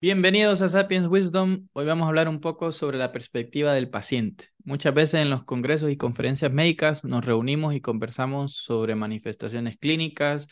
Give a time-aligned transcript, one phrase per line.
[0.00, 1.66] Bienvenidos a Sapiens Wisdom.
[1.72, 4.50] Hoy vamos a hablar un poco sobre la perspectiva del paciente.
[4.62, 10.46] Muchas veces en los congresos y conferencias médicas nos reunimos y conversamos sobre manifestaciones clínicas,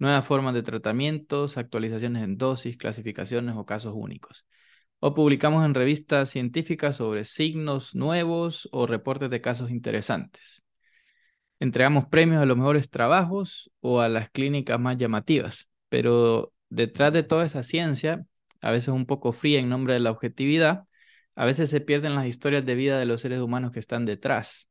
[0.00, 4.44] nuevas formas de tratamientos, actualizaciones en dosis, clasificaciones o casos únicos.
[4.98, 10.64] O publicamos en revistas científicas sobre signos nuevos o reportes de casos interesantes.
[11.60, 17.22] Entregamos premios a los mejores trabajos o a las clínicas más llamativas, pero detrás de
[17.22, 18.26] toda esa ciencia
[18.60, 20.84] a veces un poco fría en nombre de la objetividad,
[21.34, 24.68] a veces se pierden las historias de vida de los seres humanos que están detrás.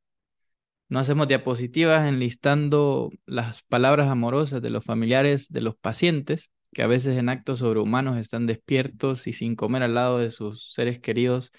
[0.88, 6.86] No hacemos diapositivas enlistando las palabras amorosas de los familiares de los pacientes, que a
[6.86, 11.52] veces en actos sobrehumanos están despiertos y sin comer al lado de sus seres queridos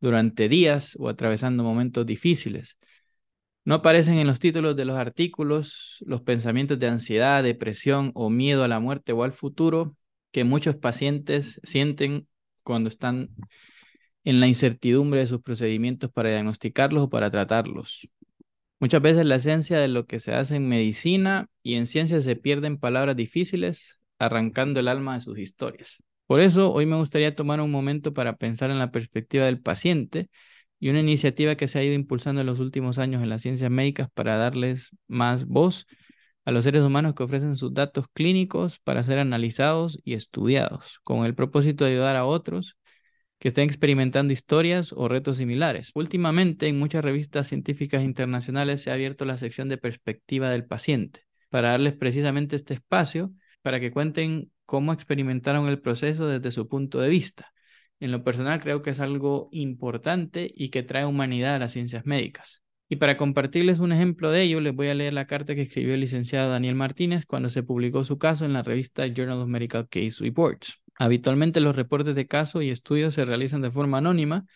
[0.00, 2.78] durante días o atravesando momentos difíciles.
[3.64, 8.64] No aparecen en los títulos de los artículos los pensamientos de ansiedad, depresión o miedo
[8.64, 9.96] a la muerte o al futuro
[10.32, 12.26] que muchos pacientes sienten
[12.62, 13.30] cuando están
[14.24, 18.08] en la incertidumbre de sus procedimientos para diagnosticarlos o para tratarlos.
[18.80, 22.36] Muchas veces la esencia de lo que se hace en medicina y en ciencia se
[22.36, 26.02] pierde en palabras difíciles, arrancando el alma de sus historias.
[26.26, 30.28] Por eso, hoy me gustaría tomar un momento para pensar en la perspectiva del paciente
[30.78, 33.70] y una iniciativa que se ha ido impulsando en los últimos años en las ciencias
[33.70, 35.86] médicas para darles más voz
[36.48, 41.26] a los seres humanos que ofrecen sus datos clínicos para ser analizados y estudiados, con
[41.26, 42.78] el propósito de ayudar a otros
[43.38, 45.90] que estén experimentando historias o retos similares.
[45.94, 51.26] Últimamente, en muchas revistas científicas internacionales se ha abierto la sección de perspectiva del paciente,
[51.50, 56.98] para darles precisamente este espacio para que cuenten cómo experimentaron el proceso desde su punto
[56.98, 57.52] de vista.
[58.00, 62.06] En lo personal creo que es algo importante y que trae humanidad a las ciencias
[62.06, 62.62] médicas.
[62.88, 65.94] Y para compartirles un ejemplo de ello, les voy a leer la carta que escribió
[65.94, 69.88] el licenciado Daniel Martínez cuando se publicó su caso en la revista Journal of Medical
[69.88, 70.80] Case Reports.
[70.98, 74.46] Habitualmente los reportes de caso y estudios se realizan de forma anónima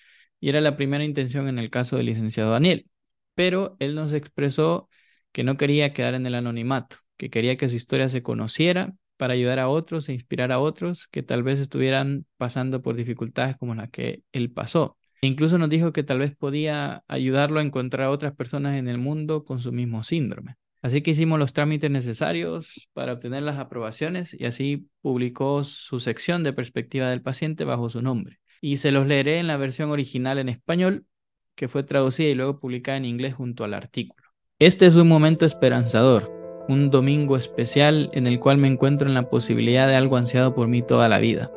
[0.41, 2.87] y era la primera intención en el caso del licenciado Daniel,
[3.35, 4.89] pero él nos expresó
[5.31, 9.35] que no quería quedar en el anonimato, que quería que su historia se conociera para
[9.35, 13.75] ayudar a otros e inspirar a otros que tal vez estuvieran pasando por dificultades como
[13.75, 14.99] las que él pasó.
[15.25, 18.99] Incluso nos dijo que tal vez podía ayudarlo a encontrar a otras personas en el
[18.99, 20.57] mundo con su mismo síndrome.
[20.83, 26.43] Así que hicimos los trámites necesarios para obtener las aprobaciones y así publicó su sección
[26.43, 28.41] de perspectiva del paciente bajo su nombre.
[28.61, 31.07] Y se los leeré en la versión original en español,
[31.55, 34.27] que fue traducida y luego publicada en inglés junto al artículo.
[34.59, 39.31] Este es un momento esperanzador, un domingo especial en el cual me encuentro en la
[39.31, 41.53] posibilidad de algo ansiado por mí toda la vida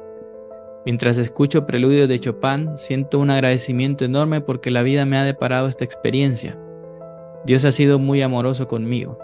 [0.85, 5.68] Mientras escucho preludios de Chopin, siento un agradecimiento enorme porque la vida me ha deparado
[5.68, 6.56] esta experiencia.
[7.44, 9.18] Dios ha sido muy amoroso conmigo.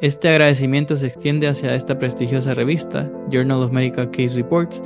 [0.00, 4.80] Este agradecimiento se extiende hacia esta prestigiosa revista, Journal of Medical Case Reports,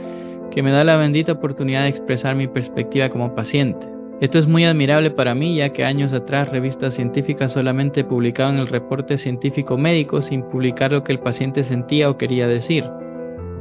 [0.51, 3.87] que me da la bendita oportunidad de expresar mi perspectiva como paciente.
[4.23, 8.69] Esto es muy admirable para mí ya que años atrás revistas científicas solamente publicaban el
[8.69, 12.85] reporte científico médico sin publicar lo que el paciente sentía o quería decir.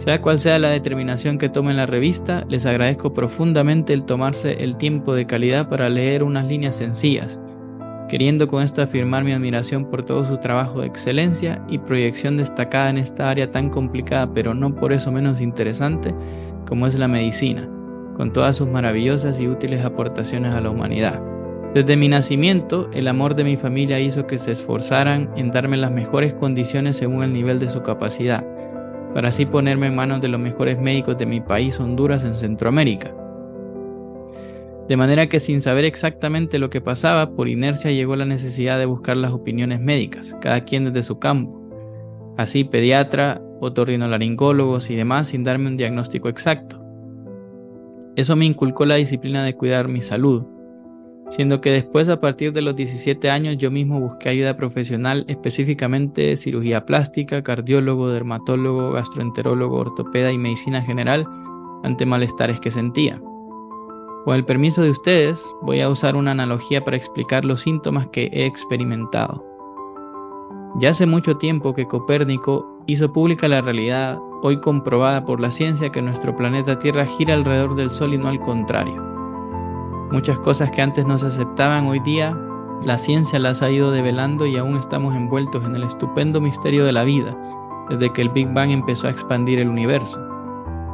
[0.03, 4.75] Sea cual sea la determinación que tomen la revista, les agradezco profundamente el tomarse el
[4.75, 7.39] tiempo de calidad para leer unas líneas sencillas,
[8.09, 12.89] queriendo con esto afirmar mi admiración por todo su trabajo de excelencia y proyección destacada
[12.89, 16.15] en esta área tan complicada pero no por eso menos interesante
[16.67, 17.69] como es la medicina,
[18.17, 21.21] con todas sus maravillosas y útiles aportaciones a la humanidad.
[21.75, 25.91] Desde mi nacimiento, el amor de mi familia hizo que se esforzaran en darme las
[25.91, 28.43] mejores condiciones según el nivel de su capacidad
[29.13, 33.13] para así ponerme en manos de los mejores médicos de mi país, Honduras, en Centroamérica.
[34.87, 38.85] De manera que sin saber exactamente lo que pasaba, por inercia llegó la necesidad de
[38.85, 41.61] buscar las opiniones médicas, cada quien desde su campo.
[42.37, 46.81] Así pediatra, otorrinolaringólogos y demás sin darme un diagnóstico exacto.
[48.15, 50.43] Eso me inculcó la disciplina de cuidar mi salud,
[51.31, 56.35] siendo que después a partir de los 17 años yo mismo busqué ayuda profesional, específicamente
[56.37, 61.25] cirugía plástica, cardiólogo, dermatólogo, gastroenterólogo, ortopeda y medicina general
[61.83, 63.19] ante malestares que sentía.
[64.25, 68.29] Con el permiso de ustedes, voy a usar una analogía para explicar los síntomas que
[68.33, 69.43] he experimentado.
[70.79, 75.91] Ya hace mucho tiempo que Copérnico hizo pública la realidad, hoy comprobada por la ciencia,
[75.91, 79.10] que nuestro planeta Tierra gira alrededor del Sol y no al contrario.
[80.11, 82.37] Muchas cosas que antes no se aceptaban hoy día,
[82.83, 86.91] la ciencia las ha ido develando y aún estamos envueltos en el estupendo misterio de
[86.91, 87.37] la vida,
[87.89, 90.19] desde que el Big Bang empezó a expandir el universo.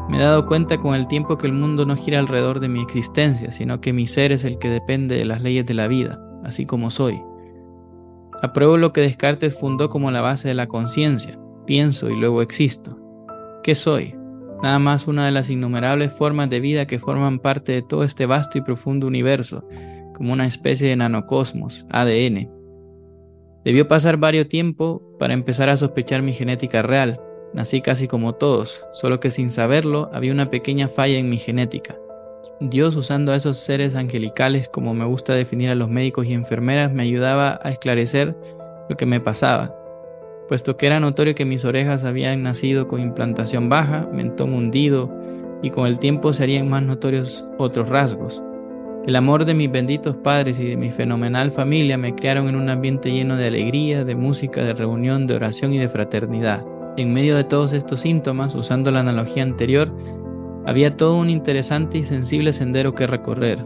[0.10, 2.82] Me he dado cuenta con el tiempo que el mundo no gira alrededor de mi
[2.82, 6.20] existencia, sino que mi ser es el que depende de las leyes de la vida,
[6.44, 7.22] así como soy.
[8.44, 13.00] Apruebo lo que Descartes fundó como la base de la conciencia, pienso y luego existo.
[13.64, 14.17] ¿Qué soy?
[14.62, 18.26] Nada más una de las innumerables formas de vida que forman parte de todo este
[18.26, 19.64] vasto y profundo universo,
[20.14, 22.50] como una especie de nanocosmos, ADN.
[23.64, 27.20] Debió pasar varios tiempo para empezar a sospechar mi genética real.
[27.54, 31.96] Nací casi como todos, solo que sin saberlo había una pequeña falla en mi genética.
[32.60, 36.92] Dios usando a esos seres angelicales como me gusta definir a los médicos y enfermeras
[36.92, 38.36] me ayudaba a esclarecer
[38.90, 39.76] lo que me pasaba,
[40.48, 45.14] puesto que era notorio que mis orejas habían nacido con implantación baja, mentón hundido
[45.62, 48.42] y con el tiempo serían más notorios otros rasgos.
[49.06, 52.70] El amor de mis benditos padres y de mi fenomenal familia me criaron en un
[52.70, 56.66] ambiente lleno de alegría, de música, de reunión, de oración y de fraternidad.
[56.98, 59.94] En medio de todos estos síntomas, usando la analogía anterior,
[60.66, 63.64] había todo un interesante y sensible sendero que recorrer.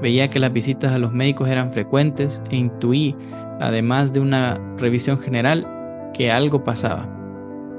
[0.00, 3.16] Veía que las visitas a los médicos eran frecuentes e intuí,
[3.60, 5.66] además de una revisión general,
[6.16, 7.06] que algo pasaba,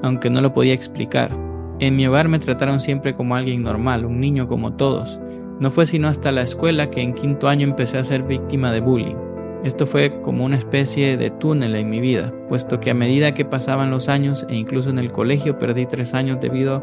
[0.02, 1.32] aunque no lo podía explicar.
[1.80, 5.18] En mi hogar me trataron siempre como alguien normal, un niño como todos.
[5.58, 8.80] No fue sino hasta la escuela que en quinto año empecé a ser víctima de
[8.80, 9.16] bullying.
[9.64, 13.44] Esto fue como una especie de túnel en mi vida, puesto que a medida que
[13.44, 16.80] pasaban los años e incluso en el colegio perdí tres años debido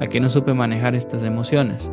[0.00, 1.92] a que no supe manejar estas emociones.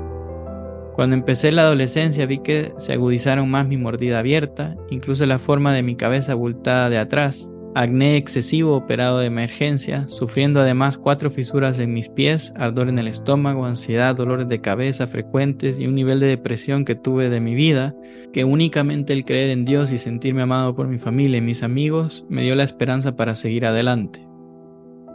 [0.93, 5.73] Cuando empecé la adolescencia vi que se agudizaron más mi mordida abierta, incluso la forma
[5.73, 11.77] de mi cabeza abultada de atrás, acné excesivo operado de emergencia, sufriendo además cuatro fisuras
[11.77, 16.21] en mis pies, ardor en el estómago, ansiedad, dolores de cabeza frecuentes y un nivel
[16.21, 17.93] de depresión que tuve de mi vida,
[18.31, 22.25] que únicamente el creer en Dios y sentirme amado por mi familia y mis amigos
[22.29, 24.25] me dio la esperanza para seguir adelante.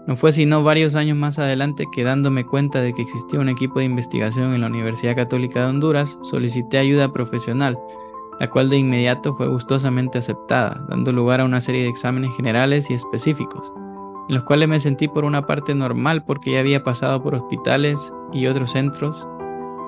[0.06, 3.78] No fue sino varios años más adelante que dándome cuenta de que existía un equipo
[3.78, 7.78] de investigación en la Universidad Católica de Honduras, solicité ayuda profesional,
[8.40, 12.90] la cual de inmediato fue gustosamente aceptada, dando lugar a una serie de exámenes generales
[12.90, 13.70] y específicos,
[14.28, 18.14] en los cuales me sentí por una parte normal porque ya había pasado por hospitales
[18.32, 19.28] y otros centros,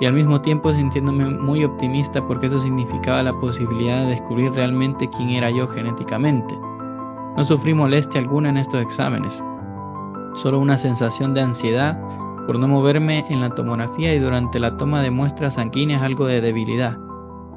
[0.00, 5.08] y al mismo tiempo sintiéndome muy optimista porque eso significaba la posibilidad de descubrir realmente
[5.16, 6.54] quién era yo genéticamente.
[7.36, 9.42] No sufrí molestia alguna en estos exámenes,
[10.34, 11.98] solo una sensación de ansiedad
[12.46, 16.42] por no moverme en la tomografía y durante la toma de muestras sanguíneas algo de
[16.42, 16.98] debilidad.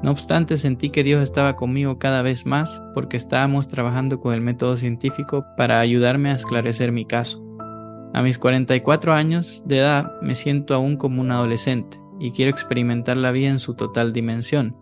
[0.02, 4.40] No obstante, sentí que Dios estaba conmigo cada vez más porque estábamos trabajando con el
[4.40, 7.42] método científico para ayudarme a esclarecer mi caso.
[8.12, 13.16] A mis 44 años de edad me siento aún como un adolescente y quiero experimentar
[13.16, 14.76] la vida en su total dimensión.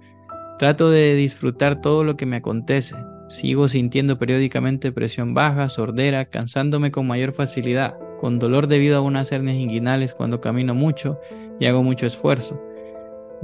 [0.59, 2.95] Trato de disfrutar todo lo que me acontece,
[3.29, 9.33] Sigo sintiendo periódicamente presión baja, sordera, cansándome con mayor facilidad, con dolor debido a unas
[9.33, 11.19] hernias inguinales cuando camino mucho
[11.59, 12.63] y hago mucho esfuerzo,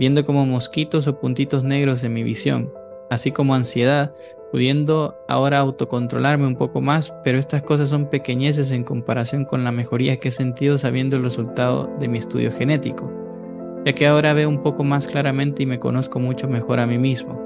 [0.00, 2.73] viendo como mosquitos o puntitos negros en mi visión,
[3.11, 4.14] así como ansiedad,
[4.50, 9.73] pudiendo ahora autocontrolarme un poco más, pero estas cosas son pequeñeces en comparación con la
[9.73, 13.12] mejoría que he sentido sabiendo el resultado de mi estudio genético,
[13.85, 16.96] ya que ahora veo un poco más claramente y me conozco mucho mejor a mí
[16.96, 17.38] mismo.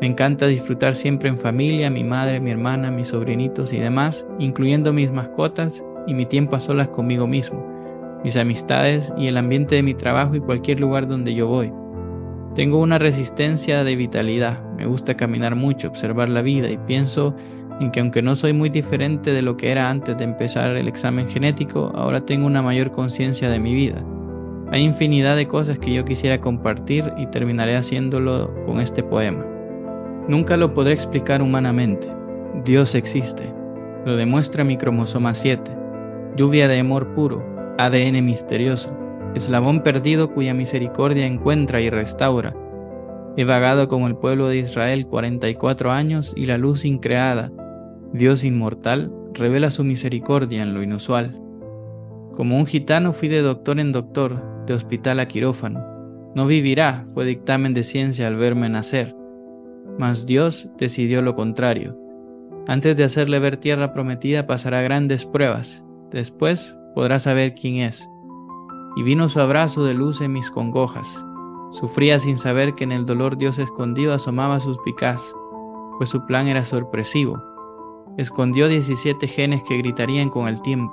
[0.00, 4.94] Me encanta disfrutar siempre en familia, mi madre, mi hermana, mis sobrinitos y demás, incluyendo
[4.94, 7.62] mis mascotas y mi tiempo a solas conmigo mismo,
[8.24, 11.72] mis amistades y el ambiente de mi trabajo y cualquier lugar donde yo voy.
[12.54, 17.34] Tengo una resistencia de vitalidad, me gusta caminar mucho, observar la vida y pienso
[17.80, 20.88] en que aunque no soy muy diferente de lo que era antes de empezar el
[20.88, 24.04] examen genético, ahora tengo una mayor conciencia de mi vida.
[24.70, 29.44] Hay infinidad de cosas que yo quisiera compartir y terminaré haciéndolo con este poema.
[30.28, 32.08] Nunca lo podré explicar humanamente.
[32.64, 33.50] Dios existe.
[34.04, 35.70] Lo demuestra mi cromosoma 7.
[36.36, 37.42] Lluvia de amor puro,
[37.78, 38.90] ADN misterioso,
[39.36, 42.54] eslabón perdido cuya misericordia encuentra y restaura.
[43.36, 47.52] He vagado con el pueblo de Israel 44 años y la luz increada,
[48.12, 51.40] Dios inmortal, revela su misericordia en lo inusual.
[52.32, 55.84] Como un gitano fui de doctor en doctor, de hospital a quirófano.
[56.34, 59.14] No vivirá, fue dictamen de ciencia al verme nacer.
[59.98, 61.96] Mas Dios decidió lo contrario.
[62.66, 68.10] Antes de hacerle ver tierra prometida pasará grandes pruebas, después podrá saber quién es.
[68.96, 71.06] Y vino su abrazo de luz en mis congojas.
[71.70, 75.32] Sufría sin saber que en el dolor Dios escondido asomaba sus picás,
[75.96, 77.40] pues su plan era sorpresivo.
[78.16, 80.92] Escondió 17 genes que gritarían con el tiempo.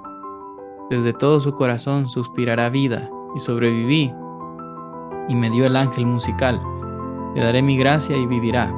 [0.92, 4.14] Desde todo su corazón suspirará vida, y sobreviví.
[5.28, 6.62] Y me dio el ángel musical.
[7.34, 8.72] Le daré mi gracia y vivirá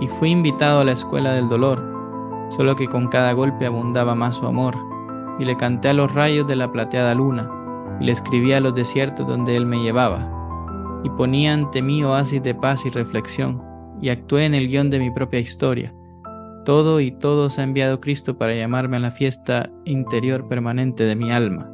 [0.00, 1.82] y fui invitado a la escuela del dolor,
[2.50, 4.91] solo que con cada golpe abundaba más su amor,
[5.38, 7.50] y le canté a los rayos de la plateada luna,
[8.00, 10.30] y le escribí a los desiertos donde él me llevaba,
[11.04, 13.62] y ponía ante mí oasis de paz y reflexión,
[14.00, 15.94] y actué en el guion de mi propia historia.
[16.64, 21.32] Todo y todos ha enviado Cristo para llamarme a la fiesta interior permanente de mi
[21.32, 21.68] alma.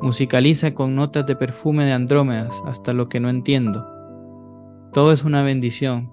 [0.00, 3.86] Musicaliza con notas de perfume de Andrómedas hasta lo que no entiendo.
[4.92, 6.12] Todo es una bendición,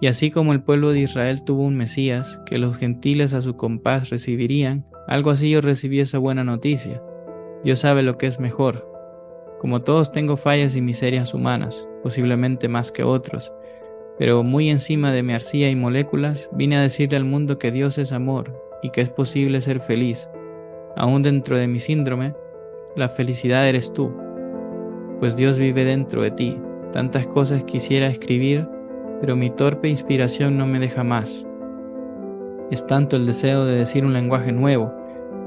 [0.00, 3.56] y así como el pueblo de Israel tuvo un Mesías que los gentiles a su
[3.56, 7.02] compás recibirían, algo así yo recibí esa buena noticia.
[7.62, 8.88] Dios sabe lo que es mejor.
[9.58, 13.52] Como todos tengo fallas y miserias humanas, posiblemente más que otros,
[14.18, 17.98] pero muy encima de mi arcilla y moléculas vine a decirle al mundo que Dios
[17.98, 20.28] es amor y que es posible ser feliz.
[20.96, 22.34] Aún dentro de mi síndrome,
[22.96, 24.14] la felicidad eres tú,
[25.18, 26.58] pues Dios vive dentro de ti.
[26.92, 28.68] Tantas cosas quisiera escribir,
[29.20, 31.46] pero mi torpe inspiración no me deja más.
[32.70, 34.92] Es tanto el deseo de decir un lenguaje nuevo,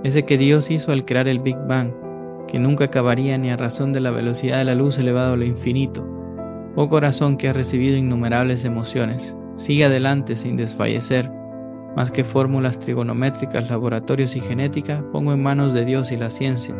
[0.03, 1.91] ese que Dios hizo al crear el Big Bang,
[2.47, 5.45] que nunca acabaría ni a razón de la velocidad de la luz elevado a lo
[5.45, 6.07] infinito.
[6.75, 11.29] Oh corazón que ha recibido innumerables emociones, sigue adelante sin desfallecer.
[11.95, 16.75] Más que fórmulas trigonométricas, laboratorios y genética, pongo en manos de Dios y la ciencia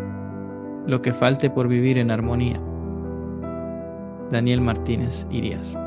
[0.88, 2.62] lo que falte por vivir en armonía.
[4.32, 5.78] Daniel Martínez Irías.